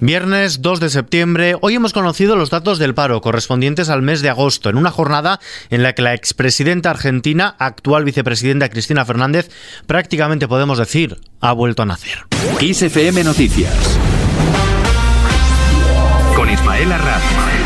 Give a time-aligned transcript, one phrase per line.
[0.00, 4.28] Viernes 2 de septiembre, hoy hemos conocido los datos del paro correspondientes al mes de
[4.28, 5.40] agosto, en una jornada
[5.70, 9.50] en la que la expresidenta argentina, actual vicepresidenta Cristina Fernández,
[9.86, 12.26] prácticamente podemos decir, ha vuelto a nacer.
[12.60, 13.74] XFM Noticias.
[16.36, 17.57] Con Ismael Arranz.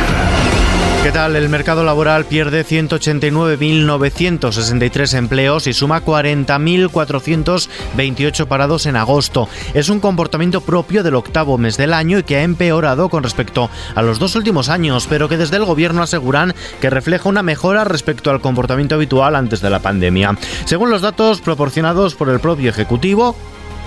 [1.02, 1.34] ¿Qué tal?
[1.34, 9.48] El mercado laboral pierde 189.963 empleos y suma 40.428 parados en agosto.
[9.74, 13.68] Es un comportamiento propio del octavo mes del año y que ha empeorado con respecto
[13.96, 17.82] a los dos últimos años, pero que desde el gobierno aseguran que refleja una mejora
[17.82, 20.38] respecto al comportamiento habitual antes de la pandemia.
[20.66, 23.34] Según los datos proporcionados por el propio Ejecutivo,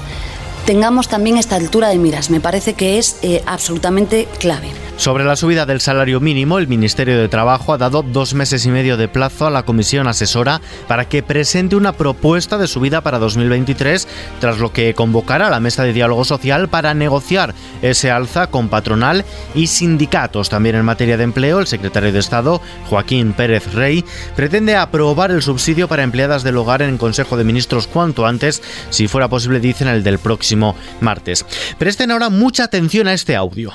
[0.66, 4.81] Tengamos también esta altura de miras, me parece que es eh, absolutamente clave.
[4.96, 8.70] Sobre la subida del salario mínimo, el Ministerio de Trabajo ha dado dos meses y
[8.70, 13.18] medio de plazo a la Comisión Asesora para que presente una propuesta de subida para
[13.18, 14.06] 2023,
[14.38, 19.24] tras lo que convocará la mesa de diálogo social para negociar ese alza con patronal
[19.54, 20.50] y sindicatos.
[20.50, 24.04] También en materia de empleo, el secretario de Estado, Joaquín Pérez Rey,
[24.36, 29.08] pretende aprobar el subsidio para empleadas del hogar en Consejo de Ministros cuanto antes, si
[29.08, 31.44] fuera posible, dicen el del próximo martes.
[31.78, 33.72] Presten ahora mucha atención a este audio.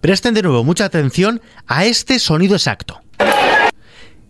[0.00, 3.00] Presten de nuevo mucha atención a este sonido exacto.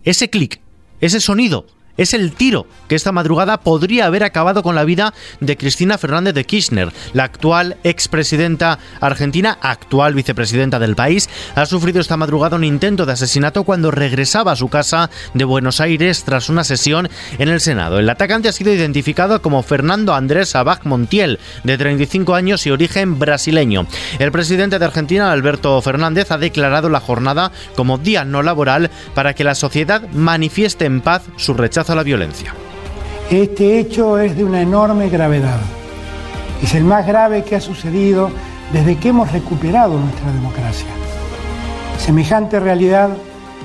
[0.03, 0.61] Ese clic,
[0.99, 1.67] ese sonido
[1.99, 6.33] es el tiro que esta madrugada podría haber acabado con la vida de Cristina Fernández
[6.33, 11.29] de Kirchner, la actual expresidenta argentina, actual vicepresidenta del país.
[11.55, 15.81] Ha sufrido esta madrugada un intento de asesinato cuando regresaba a su casa de Buenos
[15.81, 17.99] Aires tras una sesión en el Senado.
[17.99, 23.19] El atacante ha sido identificado como Fernando Andrés Abad Montiel, de 35 años y origen
[23.19, 23.85] brasileño.
[24.19, 29.33] El presidente de Argentina, Alberto Fernández, ha declarado la jornada como día no laboral para
[29.33, 32.53] que la sociedad manifieste en paz su rechazo a la violencia.
[33.29, 35.59] Este hecho es de una enorme gravedad.
[36.63, 38.31] Es el más grave que ha sucedido
[38.73, 40.87] desde que hemos recuperado nuestra democracia.
[41.97, 43.09] Semejante realidad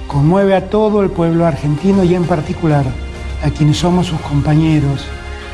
[0.06, 2.84] conmueve a todo el pueblo argentino y en particular
[3.42, 5.04] a quienes somos sus compañeros,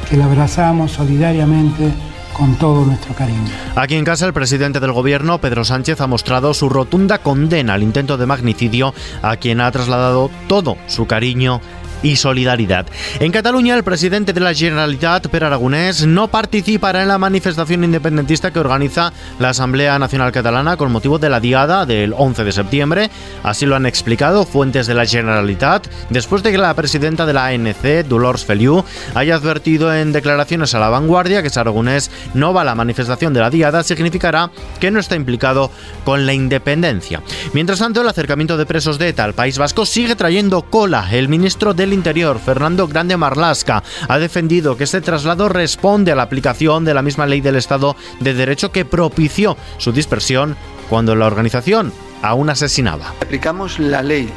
[0.09, 1.93] que la abrazamos solidariamente
[2.33, 3.51] con todo nuestro cariño.
[3.75, 7.83] Aquí en casa el presidente del gobierno, Pedro Sánchez, ha mostrado su rotunda condena al
[7.83, 11.61] intento de magnicidio a quien ha trasladado todo su cariño
[12.03, 12.87] y solidaridad.
[13.19, 18.53] En Cataluña, el presidente de la Generalitat, Per Aragonés, no participará en la manifestación independentista
[18.53, 23.11] que organiza la Asamblea Nacional Catalana con motivo de la diada del 11 de septiembre.
[23.43, 27.47] Así lo han explicado fuentes de la Generalitat, después de que la presidenta de la
[27.47, 28.85] ANC, Dolors Feliu,
[29.15, 33.33] haya advertido en declaraciones a la vanguardia que si Aragonés no va a la manifestación
[33.33, 35.71] de la diada, significará que no está implicado
[36.05, 37.23] con la independencia.
[37.53, 41.09] Mientras tanto, el acercamiento de presos de ETA al País Vasco sigue trayendo cola.
[41.11, 46.23] El ministro del Interior, Fernando Grande Marlasca, ha defendido que este traslado responde a la
[46.23, 50.57] aplicación de la misma ley del Estado de Derecho que propició su dispersión
[50.89, 51.93] cuando la organización
[52.23, 53.15] aún asesinaba.
[53.21, 54.31] Aplicamos la ley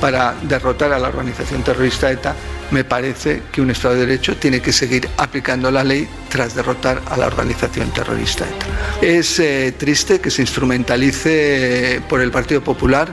[0.00, 2.34] para derrotar a la organización terrorista ETA,
[2.72, 7.00] me parece que un Estado de Derecho tiene que seguir aplicando la ley tras derrotar
[7.08, 8.66] a la organización terrorista ETA.
[9.00, 13.12] Es eh, triste que se instrumentalice por el Partido Popular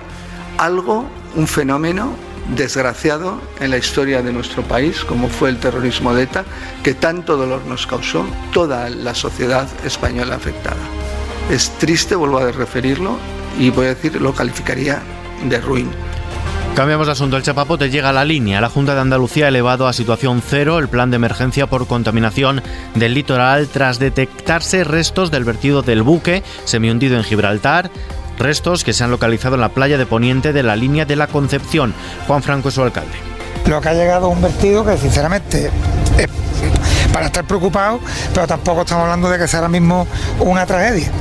[0.57, 2.15] algo, un fenómeno
[2.47, 6.45] desgraciado en la historia de nuestro país, como fue el terrorismo de ETA,
[6.83, 10.81] que tanto dolor nos causó toda la sociedad española afectada.
[11.49, 13.17] Es triste, vuelvo a referirlo,
[13.59, 15.01] y voy a decir, lo calificaría
[15.43, 15.89] de ruin.
[16.75, 17.35] Cambiamos de asunto.
[17.35, 18.61] El chapapote llega a la línea.
[18.61, 22.61] La Junta de Andalucía ha elevado a situación cero el plan de emergencia por contaminación
[22.95, 27.91] del litoral tras detectarse restos del vertido del buque semihundido en Gibraltar.
[28.39, 31.27] Restos que se han localizado en la playa de Poniente de la línea de la
[31.27, 31.93] Concepción.
[32.25, 33.11] Juan Franco es su alcalde.
[33.67, 35.69] Lo que ha llegado a un vertido que sinceramente
[36.17, 36.27] es
[37.11, 37.99] para estar preocupado,
[38.33, 40.07] pero tampoco estamos hablando de que sea ahora mismo
[40.39, 41.11] una tragedia.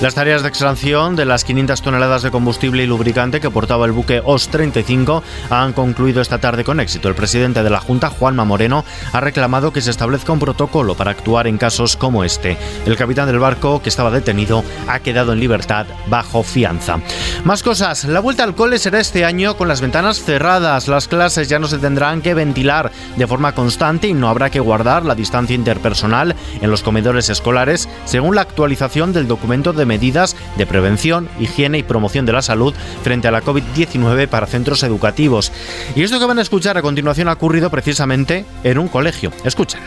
[0.00, 3.90] Las tareas de extracción de las 500 toneladas de combustible y lubricante que portaba el
[3.90, 7.08] buque OS-35 han concluido esta tarde con éxito.
[7.08, 11.10] El presidente de la Junta, Juanma Moreno, ha reclamado que se establezca un protocolo para
[11.10, 12.56] actuar en casos como este.
[12.86, 17.00] El capitán del barco, que estaba detenido, ha quedado en libertad bajo fianza.
[17.44, 18.04] Más cosas.
[18.04, 20.88] La vuelta al cole será este año con las ventanas cerradas.
[20.88, 24.60] Las clases ya no se tendrán que ventilar de forma constante y no habrá que
[24.60, 30.36] guardar la distancia interpersonal en los comedores escolares, según la actualización del documento de medidas
[30.56, 35.52] de prevención, higiene y promoción de la salud frente a la COVID-19 para centros educativos.
[35.94, 39.32] Y esto que van a escuchar a continuación ha ocurrido precisamente en un colegio.
[39.44, 39.80] Escuchen.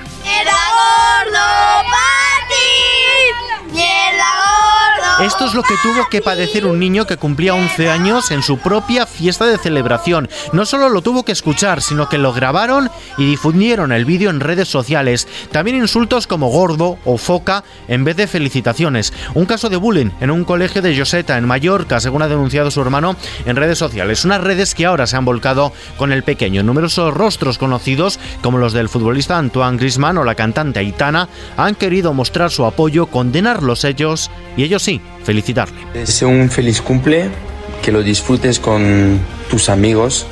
[5.22, 8.58] Esto es lo que tuvo que padecer un niño que cumplía 11 años en su
[8.58, 10.28] propia fiesta de celebración.
[10.52, 12.90] No solo lo tuvo que escuchar, sino que lo grabaron
[13.20, 15.28] y difundieron el vídeo en redes sociales.
[15.52, 19.14] También insultos como gordo o foca en vez de felicitaciones.
[19.36, 22.82] Un caso de bullying en un colegio de Joseta, en Mallorca, según ha denunciado su
[22.82, 23.16] hermano
[23.46, 24.26] en redes sociales.
[24.26, 26.64] Unas redes que ahora se han volcado con el pequeño.
[26.64, 32.12] Numerosos rostros conocidos, como los del futbolista Antoine Grisman o la cantante Aitana, han querido
[32.12, 35.78] mostrar su apoyo, condenarlos ellos y ellos sí, felicitarle.
[35.94, 37.30] Deseo un feliz cumple,
[37.82, 39.20] que lo disfrutes con
[39.50, 40.26] tus amigos,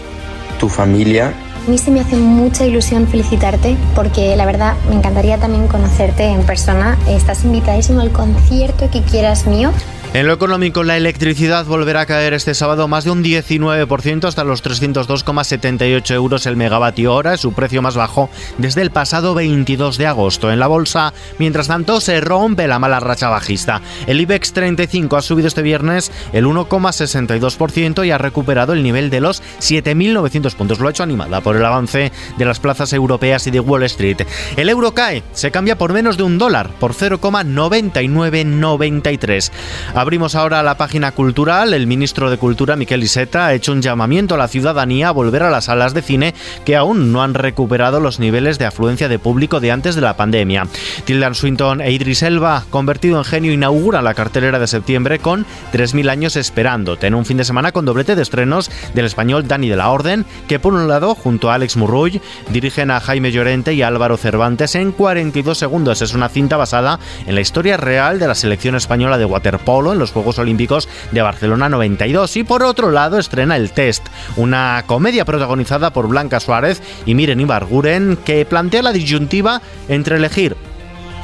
[0.60, 1.34] tu familia.
[1.66, 6.26] A mí sí me hace mucha ilusión felicitarte porque la verdad me encantaría también conocerte
[6.26, 6.98] en persona.
[7.08, 9.72] Estás invitadísimo al concierto que quieras mío.
[10.12, 14.44] En lo económico, la electricidad volverá a caer este sábado más de un 19% hasta
[14.44, 20.08] los 302,78 euros el megavatio hora, su precio más bajo desde el pasado 22 de
[20.08, 20.52] agosto.
[20.52, 23.84] En la bolsa, mientras tanto, se rompe la mala racha bajista.
[24.08, 29.22] El IBEX 35 ha subido este viernes el 1,62% y ha recuperado el nivel de
[29.22, 30.80] los 7.900 puntos.
[30.80, 34.26] Lo ha hecho animada por el avance de las plazas europeas y de Wall Street.
[34.58, 39.52] El euro cae, se cambia por menos de un dólar, por 0,9993.
[40.00, 41.74] Abrimos ahora la página cultural.
[41.74, 45.44] El ministro de Cultura, Miquel Iseta, ha hecho un llamamiento a la ciudadanía a volver
[45.44, 49.20] a las salas de cine que aún no han recuperado los niveles de afluencia de
[49.20, 50.68] público de antes de la pandemia.
[51.04, 56.10] Tildan Swinton e Idris Elba, convertido en genio, inauguran la cartelera de septiembre con 3.000
[56.10, 56.98] años esperando.
[57.02, 60.26] En un fin de semana con doblete de estrenos del español Dani de la Orden,
[60.48, 64.76] que por un lado, junto a Alex Murruy, dirigen a Jaime Llorente y Álvaro Cervantes
[64.76, 66.02] en 42 segundos.
[66.02, 70.00] Es una cinta basada en la historia real de la selección española de waterpolo en
[70.00, 74.08] los Juegos Olímpicos de Barcelona 92 y por otro lado estrena El Test,
[74.38, 80.56] una comedia protagonizada por Blanca Suárez y Miren Ibarguren que plantea la disyuntiva entre elegir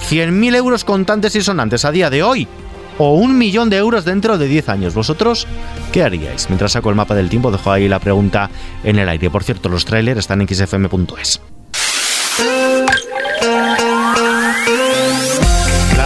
[0.10, 2.48] 100.000 euros contantes y sonantes a día de hoy
[2.98, 4.94] o un millón de euros dentro de 10 años.
[4.94, 5.48] ¿Vosotros
[5.92, 6.50] qué haríais?
[6.50, 8.50] Mientras saco el mapa del tiempo, dejo ahí la pregunta
[8.84, 9.30] en el aire.
[9.30, 11.42] Por cierto, los trailers están en xfm.es.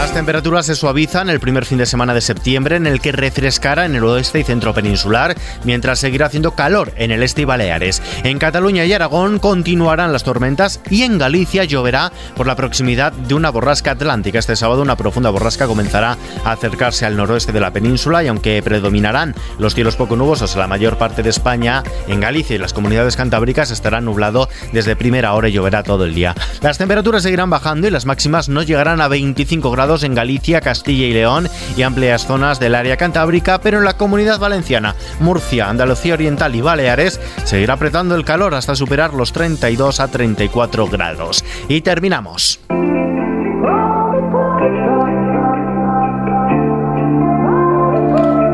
[0.09, 3.85] Las temperaturas se suavizan el primer fin de semana de septiembre, en el que refrescará
[3.85, 5.35] en el oeste y centro peninsular,
[5.65, 8.01] mientras seguirá haciendo calor en el este y Baleares.
[8.23, 13.35] En Cataluña y Aragón continuarán las tormentas y en Galicia lloverá por la proximidad de
[13.35, 14.39] una borrasca atlántica.
[14.39, 18.63] Este sábado una profunda borrasca comenzará a acercarse al noroeste de la península y aunque
[18.63, 22.73] predominarán los cielos poco nubosos en la mayor parte de España, en Galicia y las
[22.73, 26.33] comunidades cantábricas estará nublado desde primera hora y lloverá todo el día.
[26.61, 31.05] Las temperaturas seguirán bajando y las máximas no llegarán a 25 grados en Galicia, Castilla
[31.05, 36.13] y León y amplias zonas del área cantábrica, pero en la comunidad valenciana, Murcia, Andalucía
[36.13, 41.43] Oriental y Baleares seguirá apretando el calor hasta superar los 32 a 34 grados.
[41.67, 42.59] Y terminamos.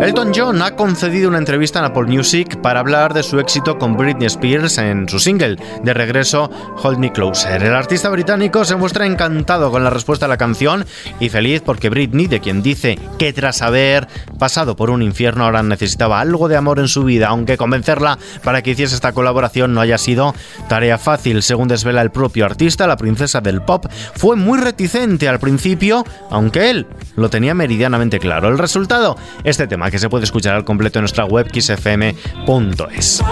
[0.06, 3.98] Elton John ha concedido una entrevista en Apple Music para hablar de su éxito con
[3.98, 6.52] Britney Spears en su single de regreso
[6.84, 7.64] Hold Me Closer.
[7.64, 10.86] El artista británico se muestra encantado con la respuesta a la canción
[11.20, 14.08] y feliz porque Britney, de quien dice que tras haber
[14.38, 18.62] pasado por un infierno ahora necesitaba algo de amor en su vida, aunque convencerla para
[18.62, 20.36] que hiciese esta colaboración no haya sido
[20.70, 21.42] tarea fácil.
[21.42, 26.70] Según desvela el propio artista, la princesa del pop fue muy reticente al principio, aunque
[26.70, 26.86] él
[27.16, 28.50] lo tenía meridianamente claro.
[28.50, 33.24] El resultado, este tema que se puede escuchar al completo en nuestra web xfm.es.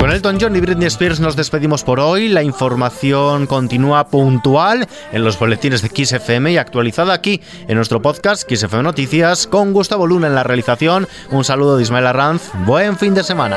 [0.00, 2.26] Con Elton John y Britney Spears nos despedimos por hoy.
[2.26, 8.42] La información continúa puntual en los boletines de XFM y actualizada aquí en nuestro podcast
[8.52, 11.06] XFM Noticias con Gustavo Luna en la realización.
[11.30, 12.50] Un saludo de Ismael Arranz.
[12.66, 13.56] Buen fin de semana.